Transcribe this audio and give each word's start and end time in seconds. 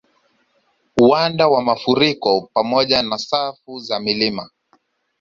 Uwanda 1.01 1.47
wa 1.47 1.61
mafuriko 1.61 2.49
pamoja 2.53 3.01
na 3.03 3.17
safu 3.17 3.79
za 3.79 3.99
milima 3.99 4.49